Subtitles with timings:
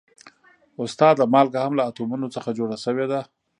[0.83, 3.19] استاده مالګه هم له اتومونو څخه جوړه شوې ده